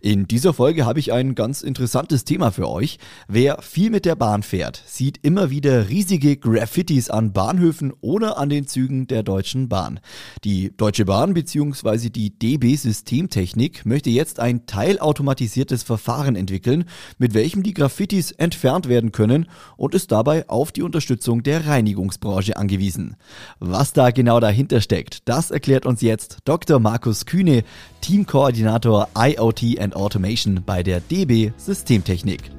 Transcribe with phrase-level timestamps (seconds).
[0.00, 2.98] In dieser Folge habe ich ein ganz interessantes Thema für euch.
[3.28, 8.48] Wer viel mit der Bahn fährt, sieht immer wieder riesige Graffitis an Bahnhöfen oder an
[8.48, 10.00] den Zügen der Deutschen Bahn.
[10.44, 12.10] Die Deutsche Bahn bzw.
[12.10, 16.84] die DB Systemtechnik möchte jetzt ein teilautomatisiertes Verfahren entwickeln,
[17.18, 19.46] mit welchem die Graffitis entfernt werden können
[19.76, 23.16] und ist dabei auf die Unterstützung der Reinigungsbranche angewiesen.
[23.58, 26.78] Was da genau dahinter steckt, das erklärt uns jetzt Dr.
[26.78, 27.64] Markus Kühne,
[28.00, 32.50] Teamkoordinator IoT and Automation bei der DB Systemtechnik.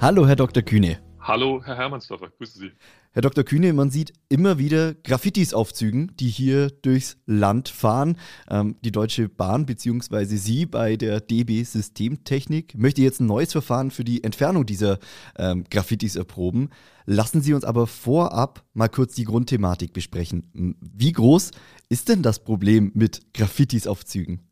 [0.00, 0.62] Hallo, Herr Dr.
[0.62, 0.98] Kühne.
[1.26, 2.70] Hallo, Herr Hermannsdorfer, grüße Sie.
[3.10, 3.42] Herr Dr.
[3.42, 8.16] Kühne, man sieht immer wieder Graffitis auf Zügen, die hier durchs Land fahren.
[8.48, 10.24] Ähm, die Deutsche Bahn bzw.
[10.36, 15.00] Sie bei der DB Systemtechnik möchte jetzt ein neues Verfahren für die Entfernung dieser
[15.36, 16.70] ähm, Graffitis erproben.
[17.06, 20.76] Lassen Sie uns aber vorab mal kurz die Grundthematik besprechen.
[20.80, 21.50] Wie groß
[21.88, 24.48] ist denn das Problem mit Graffitis auf Zügen?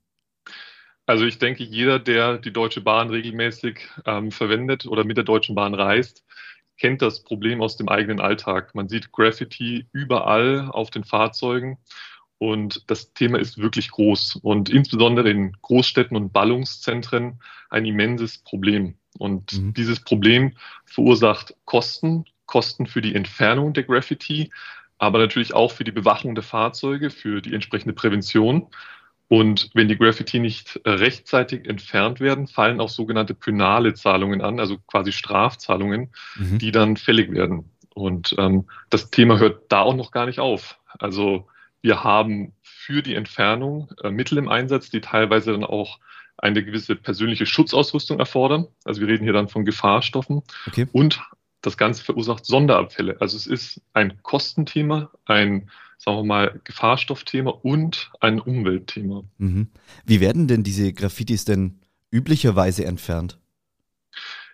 [1.07, 5.55] Also ich denke, jeder, der die Deutsche Bahn regelmäßig ähm, verwendet oder mit der Deutschen
[5.55, 6.25] Bahn reist,
[6.79, 8.75] kennt das Problem aus dem eigenen Alltag.
[8.75, 11.79] Man sieht Graffiti überall auf den Fahrzeugen
[12.39, 18.97] und das Thema ist wirklich groß und insbesondere in Großstädten und Ballungszentren ein immenses Problem.
[19.19, 19.75] Und mhm.
[19.75, 24.51] dieses Problem verursacht Kosten, Kosten für die Entfernung der Graffiti,
[24.99, 28.67] aber natürlich auch für die Bewachung der Fahrzeuge, für die entsprechende Prävention.
[29.35, 34.61] Und wenn die Graffiti nicht äh, rechtzeitig entfernt werden, fallen auch sogenannte penale Zahlungen an,
[34.61, 36.59] also quasi Strafzahlungen, mhm.
[36.61, 37.69] die dann fällig werden.
[37.95, 40.79] Und ähm, das Thema hört da auch noch gar nicht auf.
[41.01, 41.49] Also
[41.83, 45.99] wir haben für die Entfernung äh, Mittel im Einsatz, die teilweise dann auch
[46.37, 48.69] eine gewisse persönliche Schutzausrüstung erfordern.
[48.85, 50.87] Also wir reden hier dann von Gefahrstoffen okay.
[50.93, 51.21] und
[51.67, 53.21] das Ganze verursacht Sonderabfälle.
[53.21, 59.25] Also es ist ein Kostenthema, ein, sagen wir mal, Gefahrstoffthema und ein Umweltthema.
[59.39, 59.69] Mhm.
[60.05, 61.81] Wie werden denn diese Graffitis denn
[62.11, 63.39] üblicherweise entfernt?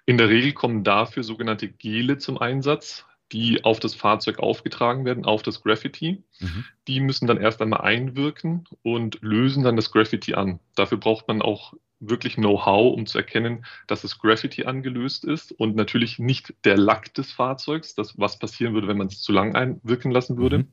[0.07, 5.25] In der Regel kommen dafür sogenannte Gele zum Einsatz, die auf das Fahrzeug aufgetragen werden,
[5.25, 6.23] auf das Graffiti.
[6.41, 6.65] Mhm.
[6.89, 10.59] Die müssen dann erst einmal einwirken und lösen dann das Graffiti an.
[10.75, 15.77] Dafür braucht man auch wirklich Know-how, um zu erkennen, dass das Graffiti angelöst ist und
[15.77, 19.55] natürlich nicht der Lack des Fahrzeugs, das was passieren würde, wenn man es zu lang
[19.55, 20.59] einwirken lassen würde.
[20.59, 20.69] Mhm.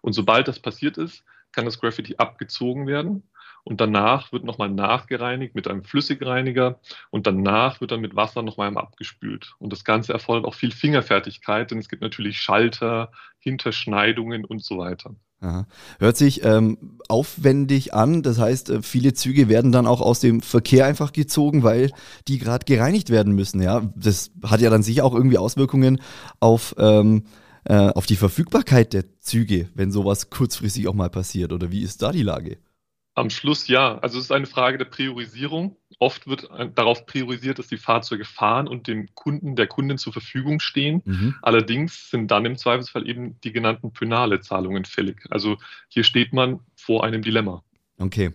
[0.00, 3.22] Und sobald das passiert ist, kann das Graffiti abgezogen werden
[3.64, 6.80] und danach wird nochmal nachgereinigt mit einem Flüssigreiniger
[7.10, 9.54] und danach wird dann mit Wasser nochmal abgespült.
[9.58, 14.78] Und das Ganze erfordert auch viel Fingerfertigkeit, denn es gibt natürlich Schalter, Hinterschneidungen und so
[14.78, 15.14] weiter.
[15.98, 18.22] Hört sich ähm, aufwendig an.
[18.22, 21.92] Das heißt, äh, viele Züge werden dann auch aus dem Verkehr einfach gezogen, weil
[22.28, 23.62] die gerade gereinigt werden müssen.
[23.62, 26.00] Ja, das hat ja dann sicher auch irgendwie Auswirkungen
[26.40, 27.24] auf ähm,
[27.64, 31.52] äh, auf die Verfügbarkeit der Züge, wenn sowas kurzfristig auch mal passiert.
[31.52, 32.58] Oder wie ist da die Lage?
[33.20, 33.98] Am Schluss ja.
[33.98, 35.76] Also es ist eine Frage der Priorisierung.
[35.98, 40.58] Oft wird darauf priorisiert, dass die Fahrzeuge fahren und dem Kunden, der Kundin zur Verfügung
[40.60, 41.02] stehen.
[41.04, 41.34] Mhm.
[41.42, 45.26] Allerdings sind dann im Zweifelsfall eben die genannten penale Zahlungen fällig.
[45.28, 47.62] Also hier steht man vor einem Dilemma.
[47.98, 48.30] Okay.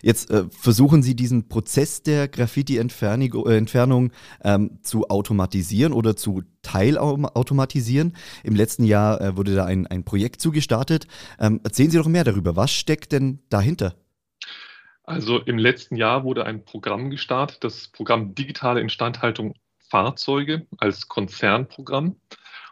[0.00, 8.16] Jetzt äh, versuchen Sie diesen Prozess der Graffiti-Entfernung äh, ähm, zu automatisieren oder zu teilautomatisieren.
[8.42, 11.06] Im letzten Jahr äh, wurde da ein, ein Projekt zugestartet.
[11.38, 12.56] Ähm, erzählen Sie doch mehr darüber.
[12.56, 13.94] Was steckt denn dahinter?
[15.10, 22.16] Also im letzten Jahr wurde ein Programm gestartet, das Programm Digitale Instandhaltung Fahrzeuge als Konzernprogramm.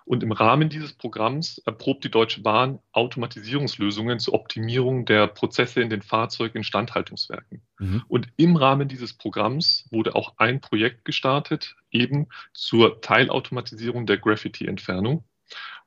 [0.05, 5.91] Und im Rahmen dieses Programms erprobt die Deutsche Bahn Automatisierungslösungen zur Optimierung der Prozesse in
[5.91, 7.61] den Fahrzeuginstandhaltungswerken.
[7.79, 8.05] Mhm.
[8.09, 15.25] Und im Rahmen dieses Programms wurde auch ein Projekt gestartet, eben zur Teilautomatisierung der Graffiti-Entfernung.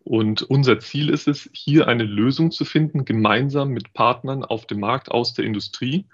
[0.03, 4.79] Und unser Ziel ist es, hier eine Lösung zu finden, gemeinsam mit Partnern auf dem
[4.79, 6.07] Markt aus der Industrie,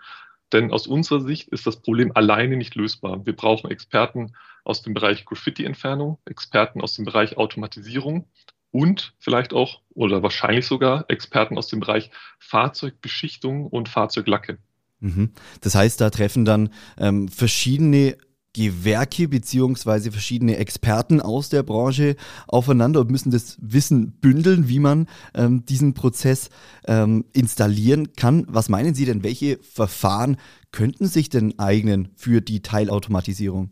[0.54, 3.26] denn aus unserer Sicht ist das Problem alleine nicht lösbar.
[3.26, 4.34] Wir brauchen Experten
[4.64, 8.28] aus dem Bereich Graffiti-Entfernung, Experten aus dem Bereich Automatisierung
[8.72, 14.58] und vielleicht auch oder wahrscheinlich sogar Experten aus dem Bereich Fahrzeugbeschichtung und Fahrzeuglacke.
[15.00, 15.32] Mhm.
[15.62, 18.18] Das heißt, da treffen dann ähm, verschiedene
[18.58, 22.16] Gewerke beziehungsweise verschiedene Experten aus der Branche
[22.48, 26.50] aufeinander und müssen das Wissen bündeln, wie man ähm, diesen Prozess
[26.88, 28.46] ähm, installieren kann.
[28.50, 30.38] Was meinen Sie denn, welche Verfahren
[30.72, 33.70] könnten sich denn eignen für die Teilautomatisierung?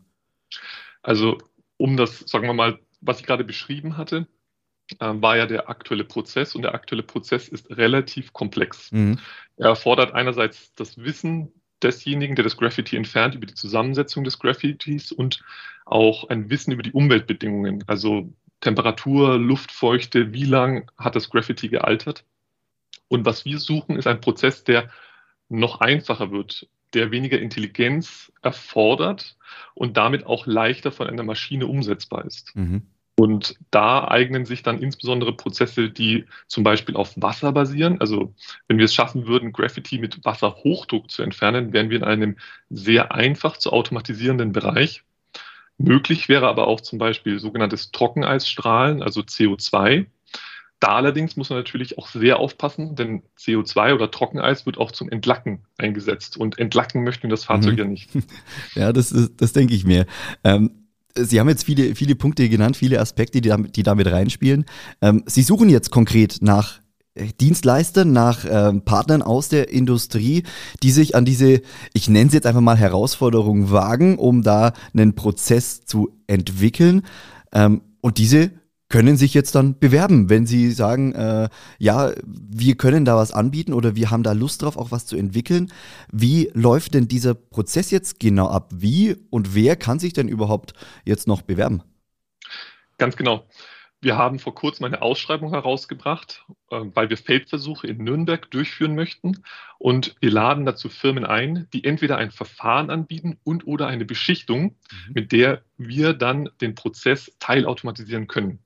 [1.02, 1.40] Also
[1.78, 4.28] um das, sagen wir mal, was ich gerade beschrieben hatte,
[5.00, 8.92] äh, war ja der aktuelle Prozess und der aktuelle Prozess ist relativ komplex.
[8.92, 9.18] Mhm.
[9.58, 11.52] Er erfordert einerseits das Wissen
[11.84, 15.44] desjenigen, der das Graffiti entfernt, über die Zusammensetzung des Graffitis und
[15.86, 22.26] auch ein Wissen über die Umweltbedingungen, also Temperatur, Luftfeuchte, wie lang hat das Graffiti gealtert.
[23.08, 24.90] Und was wir suchen, ist ein Prozess, der
[25.50, 29.38] noch einfacher wird, der weniger Intelligenz erfordert
[29.74, 32.56] und damit auch leichter von einer Maschine umsetzbar ist.
[32.56, 32.84] Mhm.
[33.18, 38.02] Und da eignen sich dann insbesondere Prozesse, die zum Beispiel auf Wasser basieren.
[38.02, 38.34] Also
[38.68, 42.38] wenn wir es schaffen würden, Graffiti mit Wasserhochdruck zu entfernen, wären wir in einem
[42.70, 45.04] sehr einfach zu automatisierenden Bereich.
[45.78, 50.08] Möglich wäre aber auch zum Beispiel sogenanntes Trockeneisstrahlen, also CO2.
[50.82, 55.10] Da allerdings muss man natürlich auch sehr aufpassen, denn CO2 oder Trockeneis wird auch zum
[55.10, 56.36] Entlacken eingesetzt.
[56.36, 57.80] Und entlacken möchten das Fahrzeug mhm.
[57.80, 58.10] ja nicht.
[58.76, 60.06] Ja, das, das denke ich mir.
[60.44, 60.85] Ähm,
[61.18, 64.66] Sie haben jetzt viele, viele Punkte genannt, viele Aspekte, die, damit, die damit reinspielen.
[65.02, 66.80] Ähm, Sie suchen jetzt konkret nach
[67.14, 70.44] äh, Dienstleistern, nach ähm, Partnern aus der Industrie,
[70.84, 71.62] die sich an diese,
[71.94, 77.04] ich nenne es jetzt einfach mal Herausforderungen wagen, um da einen Prozess zu entwickeln.
[77.54, 78.52] Ähm, und diese
[78.90, 81.50] können sich jetzt dann bewerben, wenn sie sagen, äh,
[81.80, 85.16] ja, wir können da was anbieten oder wir haben da Lust drauf, auch was zu
[85.16, 85.72] entwickeln.
[86.12, 88.70] Wie läuft denn dieser Prozess jetzt genau ab?
[88.76, 90.74] Wie und wer kann sich denn überhaupt
[91.04, 91.82] jetzt noch bewerben?
[92.98, 93.46] Ganz genau.
[94.02, 99.44] Wir haben vor kurzem eine Ausschreibung herausgebracht, äh, weil wir Feldversuche in Nürnberg durchführen möchten.
[99.80, 104.64] Und wir laden dazu Firmen ein, die entweder ein Verfahren anbieten und oder eine Beschichtung,
[105.08, 105.14] mhm.
[105.14, 108.60] mit der wir dann den Prozess teilautomatisieren können.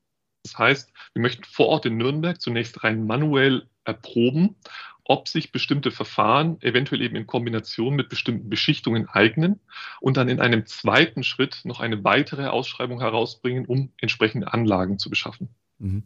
[0.44, 4.56] Das heißt, wir möchten vor Ort in Nürnberg zunächst rein manuell erproben,
[5.04, 9.60] ob sich bestimmte Verfahren eventuell eben in Kombination mit bestimmten Beschichtungen eignen
[10.02, 15.10] und dann in einem zweiten Schritt noch eine weitere Ausschreibung herausbringen, um entsprechende Anlagen zu
[15.10, 15.50] beschaffen.
[15.80, 16.04] Mhm.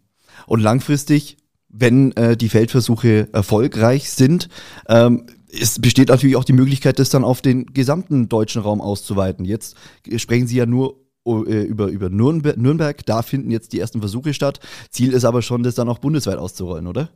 [0.47, 1.37] Und langfristig,
[1.67, 4.47] wenn äh, die Feldversuche erfolgreich sind,
[4.87, 9.45] ähm, es besteht natürlich auch die Möglichkeit, das dann auf den gesamten deutschen Raum auszuweiten.
[9.45, 9.75] Jetzt
[10.15, 13.05] sprechen Sie ja nur über, über Nürnberg.
[13.05, 14.59] Da finden jetzt die ersten Versuche statt.
[14.89, 17.09] Ziel ist aber schon, das dann auch bundesweit auszurollen, oder?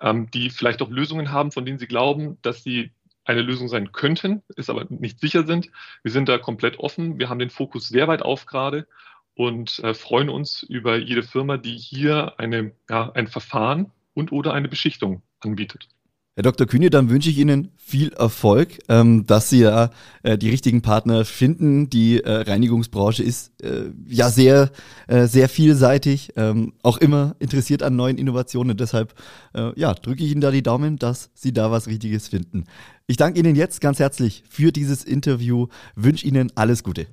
[0.00, 2.90] ähm, die vielleicht auch Lösungen haben, von denen sie glauben, dass sie
[3.24, 5.70] eine Lösung sein könnten, ist aber nicht sicher sind.
[6.02, 7.20] Wir sind da komplett offen.
[7.20, 8.88] Wir haben den Fokus sehr weit auf gerade
[9.34, 14.52] und äh, freuen uns über jede Firma, die hier eine, ja, ein Verfahren und oder
[14.52, 15.88] eine Beschichtung anbietet.
[16.36, 16.66] Herr Dr.
[16.66, 19.90] Kühne, dann wünsche ich Ihnen viel Erfolg, ähm, dass Sie ja
[20.24, 21.90] äh, die richtigen Partner finden.
[21.90, 24.72] Die äh, Reinigungsbranche ist äh, ja sehr,
[25.06, 28.76] äh, sehr vielseitig, ähm, auch immer interessiert an neuen Innovationen.
[28.76, 29.14] Deshalb
[29.54, 32.64] äh, ja, drücke ich Ihnen da die Daumen, dass Sie da was Richtiges finden.
[33.06, 37.06] Ich danke Ihnen jetzt ganz herzlich für dieses Interview, wünsche Ihnen alles Gute.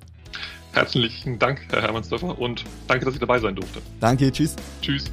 [0.72, 3.80] Herzlichen Dank, Herr Hermannsdorfer, und danke, dass ich dabei sein durfte.
[4.00, 4.56] Danke, tschüss.
[4.80, 5.10] Tschüss.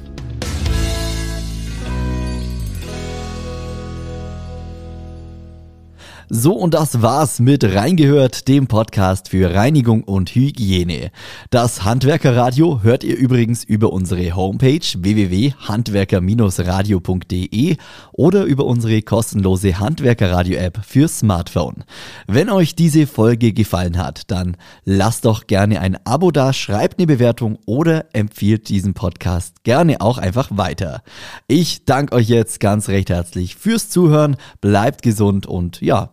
[6.32, 11.10] So, und das war's mit Reingehört, dem Podcast für Reinigung und Hygiene.
[11.50, 17.76] Das Handwerkerradio hört ihr übrigens über unsere Homepage www.handwerker-radio.de
[18.12, 21.82] oder über unsere kostenlose Handwerkerradio-App für Smartphone.
[22.28, 27.08] Wenn euch diese Folge gefallen hat, dann lasst doch gerne ein Abo da, schreibt eine
[27.08, 31.02] Bewertung oder empfiehlt diesen Podcast gerne auch einfach weiter.
[31.48, 36.12] Ich danke euch jetzt ganz recht herzlich fürs Zuhören, bleibt gesund und ja,